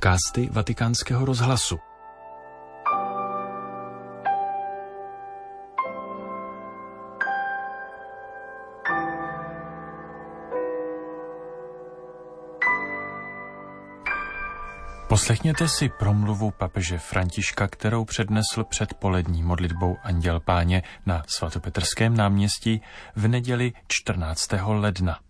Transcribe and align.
Podcasty 0.00 0.48
Vatikánského 0.52 1.24
rozhlasu. 1.24 1.78
Poslechněte 15.08 15.68
si 15.68 15.88
promluvu 15.88 16.50
papeže 16.50 16.98
Františka, 16.98 17.68
kterou 17.68 18.04
přednesl 18.04 18.64
před 18.64 18.94
polední 18.94 19.42
modlitbou 19.42 19.96
Anděl 20.02 20.40
Páně 20.40 20.82
na 21.06 21.22
svatopetrském 21.26 22.16
náměstí 22.16 22.82
v 23.16 23.28
neděli 23.28 23.72
14. 23.88 24.48
ledna. 24.66 25.20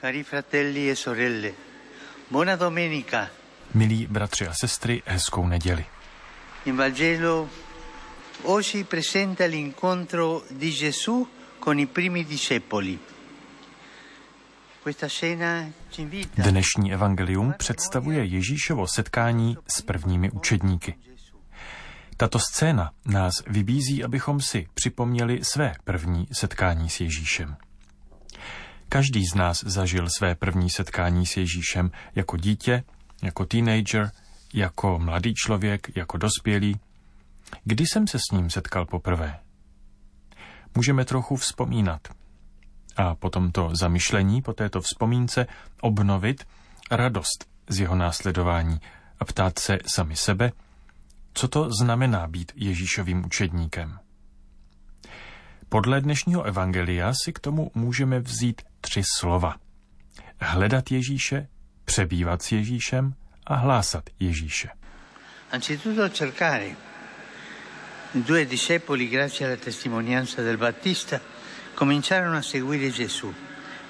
Cari 0.00 0.22
fratelli 0.22 0.90
e 0.90 0.96
sorelle, 0.96 1.50
buona 2.30 2.56
domenica. 2.56 3.43
Milí 3.74 4.06
bratři 4.06 4.48
a 4.48 4.52
sestry, 4.54 5.02
hezkou 5.06 5.46
neděli. 5.46 5.84
In 6.64 6.76
Vangelo 6.76 7.48
oggi 8.42 8.84
presenta 8.84 9.44
l'incontro 9.46 10.42
di 10.50 10.70
Gesù 10.70 11.28
con 11.58 11.78
i 11.78 11.86
primi 11.86 12.24
discepoli. 12.24 12.98
Dnešní 16.36 16.92
evangelium 16.92 17.54
představuje 17.58 18.24
Ježíšovo 18.24 18.86
setkání 18.86 19.56
s 19.76 19.82
prvními 19.82 20.30
učedníky. 20.30 20.94
Tato 22.16 22.38
scéna 22.38 22.90
nás 23.06 23.34
vybízí, 23.46 24.04
abychom 24.04 24.40
si 24.40 24.66
připomněli 24.74 25.40
své 25.42 25.74
první 25.84 26.26
setkání 26.32 26.90
s 26.90 27.00
Ježíšem. 27.00 27.56
Každý 28.88 29.26
z 29.26 29.34
nás 29.34 29.64
zažil 29.64 30.06
své 30.18 30.34
první 30.34 30.70
setkání 30.70 31.26
s 31.26 31.36
Ježíšem 31.36 31.90
jako 32.14 32.36
dítě, 32.36 32.84
jako 33.24 33.46
teenager, 33.46 34.10
jako 34.54 34.98
mladý 34.98 35.34
člověk, 35.34 35.96
jako 35.96 36.18
dospělý. 36.18 36.80
Kdy 37.64 37.84
jsem 37.86 38.06
se 38.06 38.18
s 38.18 38.32
ním 38.32 38.50
setkal 38.50 38.86
poprvé? 38.86 39.40
Můžeme 40.74 41.04
trochu 41.04 41.36
vzpomínat 41.36 42.08
a 42.96 43.14
po 43.14 43.30
tomto 43.30 43.70
zamyšlení, 43.72 44.42
po 44.42 44.52
této 44.52 44.80
vzpomínce 44.80 45.46
obnovit 45.80 46.46
radost 46.90 47.46
z 47.68 47.80
jeho 47.80 47.96
následování 47.96 48.80
a 49.20 49.24
ptát 49.24 49.58
se 49.58 49.78
sami 49.86 50.16
sebe, 50.16 50.52
co 51.34 51.48
to 51.48 51.68
znamená 51.80 52.26
být 52.26 52.52
Ježíšovým 52.54 53.24
učedníkem. 53.24 53.98
Podle 55.68 56.00
dnešního 56.00 56.42
evangelia 56.42 57.12
si 57.24 57.32
k 57.32 57.38
tomu 57.38 57.70
můžeme 57.74 58.20
vzít 58.20 58.62
tři 58.80 59.02
slova. 59.16 59.56
Hledat 60.40 60.90
Ježíše, 60.90 61.48
přebývat 61.84 62.42
s 62.42 62.52
Ježíšem 62.52 63.14
a 63.46 63.54
hlásat 63.54 64.04
Ježíše. 64.20 64.68
anzitutto 65.54 66.08
cercare. 66.08 66.76
I 68.14 68.22
due 68.22 68.44
discepoli, 68.44 69.08
grazie 69.08 69.46
alla 69.46 69.56
testimonianza 69.56 70.42
del 70.42 70.56
Battista, 70.56 71.20
cominciarono 71.74 72.36
a 72.36 72.42
seguire 72.42 72.90
Gesù. 72.90 73.32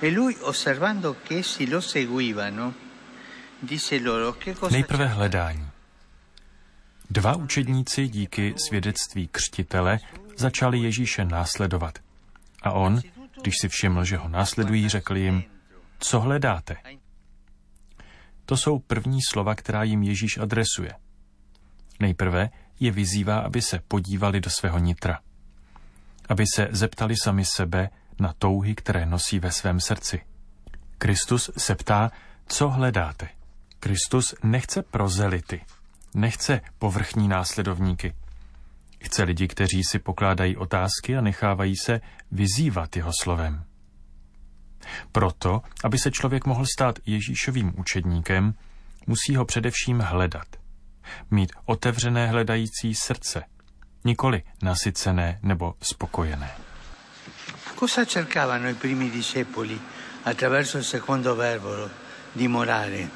E 0.00 0.10
lui, 0.10 0.36
osservando 0.40 1.16
che 1.22 1.38
essi 1.38 1.68
lo 1.68 1.80
seguivano, 1.80 2.74
disse 3.58 3.98
loro 3.98 4.36
che 4.36 4.54
cosa 4.54 4.72
Nejprve 4.72 5.04
cercate?" 5.04 5.14
hledání. 5.14 5.68
Dva 7.10 7.36
učedníci 7.36 8.08
díky 8.08 8.54
svědectví 8.56 9.28
křtitele 9.28 9.98
začali 10.36 10.78
Ježíše 10.78 11.24
následovat. 11.24 11.98
A 12.62 12.72
on, 12.72 13.00
když 13.42 13.54
si 13.60 13.68
všiml, 13.68 14.04
že 14.04 14.16
ho 14.16 14.28
následují, 14.28 14.88
řekl 14.88 15.16
jim, 15.16 15.44
co 15.98 16.20
hledáte? 16.20 16.76
To 18.46 18.56
jsou 18.56 18.78
první 18.78 19.18
slova, 19.28 19.54
která 19.54 19.82
jim 19.82 20.02
Ježíš 20.02 20.38
adresuje. 20.38 20.92
Nejprve 22.00 22.50
je 22.80 22.90
vyzývá, 22.90 23.38
aby 23.38 23.62
se 23.62 23.80
podívali 23.88 24.40
do 24.40 24.50
svého 24.50 24.78
nitra. 24.78 25.20
Aby 26.28 26.44
se 26.54 26.68
zeptali 26.70 27.14
sami 27.16 27.44
sebe 27.44 27.90
na 28.20 28.34
touhy, 28.38 28.74
které 28.74 29.06
nosí 29.06 29.38
ve 29.38 29.52
svém 29.52 29.80
srdci. 29.80 30.20
Kristus 30.98 31.50
se 31.56 31.74
ptá, 31.74 32.10
co 32.46 32.68
hledáte. 32.68 33.28
Kristus 33.80 34.34
nechce 34.42 34.82
prozelity, 34.82 35.64
nechce 36.14 36.60
povrchní 36.78 37.28
následovníky. 37.28 38.14
Chce 39.02 39.22
lidi, 39.22 39.48
kteří 39.48 39.84
si 39.90 39.98
pokládají 39.98 40.56
otázky 40.56 41.16
a 41.16 41.20
nechávají 41.20 41.76
se 41.76 42.00
vyzývat 42.30 42.96
jeho 42.96 43.10
slovem. 43.20 43.64
Proto, 45.12 45.62
aby 45.84 45.98
se 45.98 46.10
člověk 46.10 46.46
mohl 46.46 46.64
stát 46.66 46.98
Ježíšovým 47.06 47.72
učedníkem, 47.76 48.54
musí 49.06 49.36
ho 49.36 49.44
především 49.44 50.00
hledat. 50.00 50.46
Mít 51.30 51.52
otevřené 51.64 52.26
hledající 52.26 52.94
srdce, 52.94 53.44
nikoli 54.04 54.42
nasycené 54.62 55.38
nebo 55.42 55.74
spokojené. 55.82 56.50
Cosa 57.78 58.04
cercavano 58.04 58.68
i 58.68 58.74
primi 58.74 59.10
discepoli 59.10 59.80
attraverso 60.24 60.78
il 60.78 60.84
secondo 60.84 61.34
verbo, 61.34 61.90
dimorare? 62.32 63.08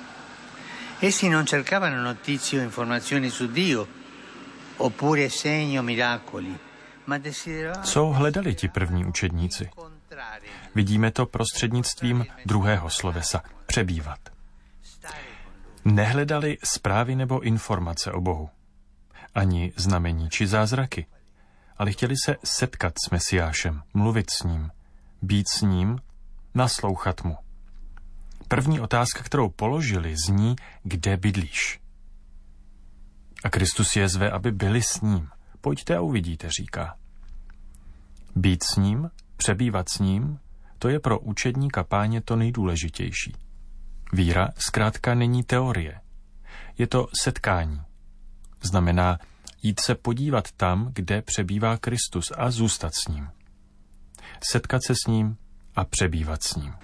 Essi 1.00 1.28
non 1.28 1.46
cercavano 1.46 2.02
notizie 2.02 2.58
o 2.58 2.62
informazioni 2.62 3.30
su 3.30 3.46
Dio, 3.46 3.86
oppure 4.76 5.28
segni 5.28 5.78
o 5.78 5.82
miracoli, 5.82 6.58
ma 7.04 7.18
desideravano 7.18 7.84
Co 7.84 8.06
hledali 8.06 8.54
ti 8.54 8.68
první 8.68 9.04
učedníci? 9.04 9.70
Vidíme 10.74 11.10
to 11.10 11.26
prostřednictvím 11.26 12.26
druhého 12.46 12.90
slovesa 12.90 13.42
přebývat. 13.66 14.18
Nehledali 15.84 16.58
zprávy 16.64 17.16
nebo 17.16 17.40
informace 17.40 18.12
o 18.12 18.20
Bohu, 18.20 18.50
ani 19.34 19.72
znamení 19.76 20.30
či 20.30 20.46
zázraky, 20.46 21.06
ale 21.76 21.92
chtěli 21.92 22.14
se 22.24 22.36
setkat 22.44 22.94
s 23.06 23.10
Mesiášem, 23.10 23.82
mluvit 23.94 24.30
s 24.30 24.42
ním, 24.42 24.70
být 25.22 25.48
s 25.48 25.62
ním, 25.62 25.98
naslouchat 26.54 27.24
mu. 27.24 27.36
První 28.48 28.80
otázka, 28.80 29.22
kterou 29.22 29.48
položili, 29.48 30.14
zní, 30.26 30.56
kde 30.82 31.16
bydlíš. 31.16 31.80
A 33.44 33.50
Kristus 33.50 33.96
je 33.96 34.08
zve, 34.08 34.30
aby 34.30 34.52
byli 34.52 34.82
s 34.82 35.00
ním. 35.00 35.28
Pojďte 35.60 35.96
a 35.96 36.00
uvidíte, 36.00 36.48
říká. 36.60 36.96
Být 38.36 38.62
s 38.62 38.76
ním, 38.76 39.10
přebývat 39.38 39.88
s 39.88 39.98
ním, 39.98 40.38
to 40.78 40.88
je 40.88 41.00
pro 41.00 41.18
učedníka 41.18 41.84
páně 41.84 42.20
to 42.20 42.36
nejdůležitější. 42.36 43.32
Víra 44.12 44.48
zkrátka 44.58 45.14
není 45.14 45.42
teorie. 45.42 46.00
Je 46.78 46.86
to 46.86 47.08
setkání. 47.22 47.80
Znamená 48.62 49.18
jít 49.62 49.80
se 49.80 49.94
podívat 49.94 50.52
tam, 50.52 50.90
kde 50.92 51.22
přebývá 51.22 51.76
Kristus 51.76 52.32
a 52.36 52.50
zůstat 52.50 52.94
s 52.94 53.08
ním. 53.08 53.28
Setkat 54.50 54.82
se 54.86 54.94
s 54.94 55.06
ním 55.06 55.36
a 55.76 55.84
přebývat 55.84 56.42
s 56.42 56.54
ním. 56.54 56.74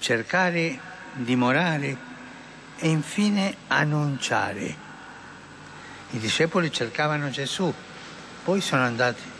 cercare, 0.00 0.78
dimorare 1.16 1.96
e 2.78 2.88
infine 2.88 3.54
annunciare. 3.68 4.74
I 6.12 6.18
discepoli 6.18 6.70
cercavano 6.70 7.30
Gesù, 7.30 7.74
poi 8.44 8.60
sono 8.60 8.82
andati 8.82 9.37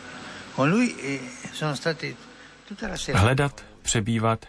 Hledat, 3.13 3.65
přebývat 3.81 4.45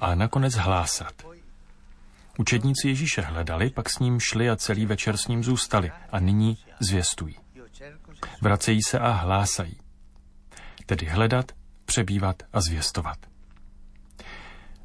a 0.00 0.14
nakonec 0.14 0.54
hlásat. 0.54 1.14
Učedníci 2.38 2.88
Ježíše 2.88 3.20
hledali, 3.20 3.70
pak 3.70 3.90
s 3.90 3.98
ním 3.98 4.20
šli 4.20 4.50
a 4.50 4.56
celý 4.56 4.86
večer 4.86 5.16
s 5.16 5.28
ním 5.28 5.44
zůstali 5.44 5.92
a 6.12 6.20
nyní 6.20 6.58
zvěstují. 6.80 7.36
Vracejí 8.42 8.82
se 8.82 8.98
a 8.98 9.10
hlásají. 9.10 9.76
Tedy 10.86 11.06
hledat, 11.06 11.52
přebývat 11.84 12.42
a 12.52 12.60
zvěstovat. 12.60 13.18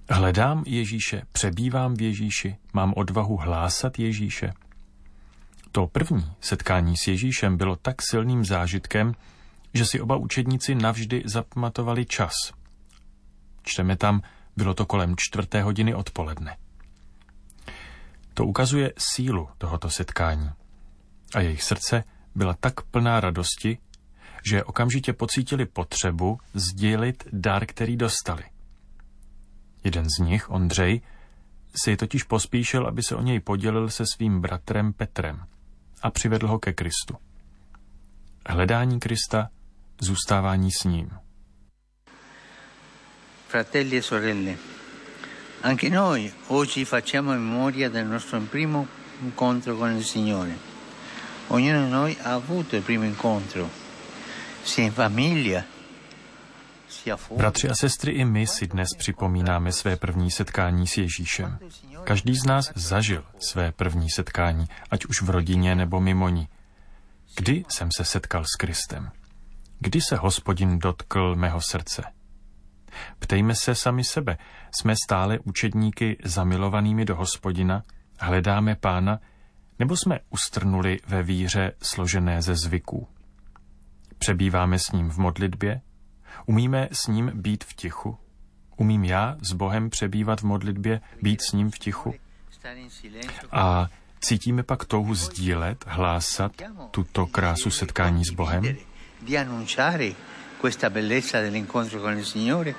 Hledám 0.10 0.64
Ježíše, 0.68 1.22
přebývám 1.32 1.96
v 1.96 2.02
Ježíši, 2.02 2.58
mám 2.74 2.94
odvahu 2.96 3.38
hlásat 3.38 4.00
Ježíše. 4.00 4.54
To 5.72 5.88
první 5.88 6.32
setkání 6.42 6.98
s 6.98 7.08
Ježíšem 7.08 7.58
bylo 7.58 7.76
tak 7.76 7.96
silným 8.10 8.46
zážitkem, 8.46 9.14
že 9.76 9.86
si 9.86 10.02
oba 10.02 10.16
učedníci 10.16 10.76
navždy 10.76 11.24
zapamatovali 11.26 12.06
čas. 12.06 12.34
Čteme 13.64 13.96
tam, 13.96 14.22
bylo 14.56 14.74
to 14.74 14.86
kolem 14.86 15.16
čtvrté 15.18 15.62
hodiny 15.62 15.96
odpoledne. 15.96 16.58
To 18.34 18.46
ukazuje 18.46 18.94
sílu 18.98 19.50
tohoto 19.58 19.90
setkání. 19.90 20.50
A 21.36 21.40
jejich 21.40 21.64
srdce 21.64 22.04
byla 22.36 22.54
tak 22.54 22.82
plná 22.82 23.20
radosti, 23.20 23.78
že 24.50 24.64
okamžitě 24.64 25.14
pocítili 25.14 25.66
potřebu 25.66 26.40
sdělit 26.54 27.28
dar, 27.32 27.66
který 27.66 27.98
dostali. 27.98 28.44
Jeden 29.84 30.06
z 30.06 30.24
nich, 30.24 30.50
Ondřej, 30.50 31.02
si 31.84 31.98
totiž 31.98 32.24
pospíšil, 32.24 32.88
aby 32.88 33.04
se 33.04 33.16
o 33.16 33.22
něj 33.22 33.40
podělil 33.40 33.90
se 33.90 34.04
svým 34.06 34.42
bratrem 34.42 34.94
Petrem 34.94 35.46
a 36.02 36.12
přivedl 36.12 36.48
ho 36.48 36.60
ke 36.60 36.74
Kristu. 36.74 37.18
Hledání 38.48 39.00
Krista, 39.00 39.50
zůstávání 40.02 40.72
s 40.72 40.84
ním. 40.84 41.10
Fratelli 43.48 43.98
e 43.98 44.02
sorelle, 44.02 44.58
anche 45.64 45.90
noi 45.90 46.34
oggi 46.48 46.86
facciamo 46.86 47.32
memoria 47.32 47.90
del 47.90 48.08
nostro 48.08 48.42
primo 48.42 48.88
incontro 49.22 49.78
con 49.78 49.96
il 49.98 50.04
Signore. 50.04 50.58
Ognuno 51.48 51.86
di 51.86 51.92
noi 51.92 52.18
ha 52.22 52.34
avuto 52.34 52.76
il 52.76 52.82
primo 52.82 53.06
incontro, 53.06 53.70
sia 54.64 54.84
in 54.84 54.92
famiglia. 54.92 55.64
Bratři 57.38 57.70
a 57.70 57.76
sestry, 57.76 58.12
i 58.12 58.26
my 58.26 58.48
si 58.48 58.68
dnes 58.68 58.90
připomínáme 58.98 59.72
své 59.72 59.96
první 59.96 60.32
setkání 60.32 60.88
s 60.88 60.98
Ježíšem. 60.98 61.60
Každý 62.04 62.36
z 62.36 62.46
nás 62.46 62.72
zažil 62.76 63.24
své 63.40 63.72
první 63.72 64.10
setkání, 64.10 64.66
ať 64.92 65.06
už 65.06 65.22
v 65.22 65.30
rodině 65.30 65.76
nebo 65.76 66.00
mimo 66.00 66.30
ní. 66.30 66.48
Kdy 67.36 67.64
jsem 67.70 67.90
se 67.98 68.06
setkal 68.06 68.44
s 68.44 68.56
Kristem? 68.56 69.12
Kdy 69.80 70.02
se 70.02 70.16
hospodin 70.16 70.80
dotkl 70.80 71.36
mého 71.36 71.62
srdce? 71.62 72.04
Ptejme 73.20 73.56
se 73.56 73.76
sami 73.76 74.04
sebe. 74.04 74.38
Jsme 74.80 74.94
stále 75.06 75.40
učedníky 75.40 76.18
zamilovanými 76.24 77.06
do 77.06 77.16
hospodina? 77.16 77.84
Hledáme 78.20 78.76
pána? 78.76 79.20
Nebo 79.80 79.98
jsme 79.98 80.20
ustrnuli 80.30 81.00
ve 81.08 81.24
víře 81.24 81.72
složené 81.82 82.42
ze 82.42 82.56
zvyků? 82.56 83.08
Přebýváme 84.18 84.80
s 84.80 84.92
ním 84.92 85.10
v 85.10 85.18
modlitbě? 85.18 85.82
Umíme 86.46 86.90
s 86.92 87.08
ním 87.08 87.32
být 87.36 87.64
v 87.64 87.74
tichu? 87.74 88.18
Umím 88.78 89.04
já 89.04 89.38
s 89.50 89.54
Bohem 89.54 89.90
přebývat 89.90 90.42
v 90.42 90.44
modlitbě, 90.44 91.02
být 91.22 91.42
s 91.42 91.52
ním 91.52 91.72
v 91.72 91.80
tichu? 91.80 92.14
A 93.52 93.88
cítíme 94.20 94.64
pak 94.64 94.86
touhu 94.86 95.16
sdílet, 95.16 95.86
hlásat 95.88 96.52
tuto 96.92 97.28
krásu 97.28 97.72
setkání 97.72 98.26
s 98.26 98.32
Bohem? 98.32 98.64
Di 99.26 99.36
annunciare 99.38 100.14
questa 100.58 100.92
bellezza 100.92 101.42
dell'incontro 101.42 102.00
con 102.00 102.16
il 102.16 102.26
Signore? 102.26 102.76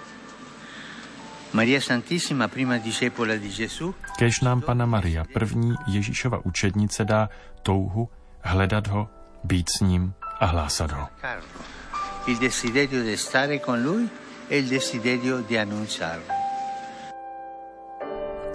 Maria 1.51 1.81
Santissima, 1.81 2.47
prima 2.47 2.79
discepola 2.79 3.35
di 3.35 3.51
Gesù, 3.51 3.95
Kež 4.17 4.41
nám 4.41 4.63
Pana 4.63 4.87
Maria, 4.87 5.25
první 5.33 5.75
Ježíšova 5.87 6.39
učednice, 6.45 7.05
dá 7.05 7.29
touhu 7.63 8.09
hledat 8.41 8.87
ho, 8.87 9.09
být 9.45 9.69
s 9.69 9.81
ním 9.81 10.15
a 10.41 10.47
hlásat 10.47 10.91
ho. 10.93 11.09
Il 12.27 12.39
desiderio 12.39 13.03
di 13.03 13.17
stare 13.17 13.59
con 13.59 13.83
lui 13.83 14.09
e 14.49 14.59
il 14.59 14.69
desiderio 14.69 15.43
di 15.43 15.59
annunciarlo. 15.59 16.31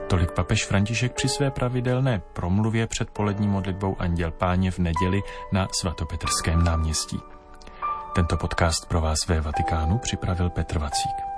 Tolik 0.07 0.31
papež 0.31 0.65
František 0.65 1.13
při 1.13 1.29
své 1.29 1.51
pravidelné 1.51 2.21
promluvě 2.33 2.87
před 2.87 3.09
polední 3.09 3.47
modlitbou 3.47 3.95
Anděl 3.99 4.31
Páně 4.31 4.71
v 4.71 4.79
neděli 4.79 5.21
na 5.51 5.67
svatopetrském 5.81 6.63
náměstí. 6.63 7.19
Tento 8.15 8.37
podcast 8.37 8.85
pro 8.87 9.01
vás 9.01 9.27
ve 9.27 9.41
Vatikánu 9.41 9.97
připravil 9.97 10.49
Petr 10.49 10.79
Vacík. 10.79 11.30